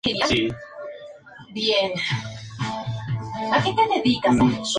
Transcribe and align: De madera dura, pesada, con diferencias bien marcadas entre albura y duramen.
De 0.01 0.01
madera 0.01 0.01
dura, 0.01 0.01
pesada, 0.01 0.01
con 0.01 0.01
diferencias 0.01 0.01
bien 1.53 1.91
marcadas 3.49 3.67
entre 3.67 3.83
albura 3.83 4.01
y 4.03 4.19
duramen. 4.19 4.61